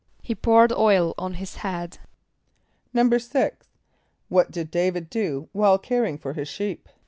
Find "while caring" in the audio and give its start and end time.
5.51-6.17